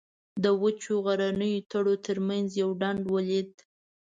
[0.43, 3.49] د وچو غرنیو تړو تر منځ یو ډنډ ولید.